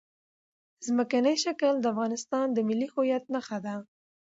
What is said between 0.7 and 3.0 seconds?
ځمکنی شکل د افغانستان د ملي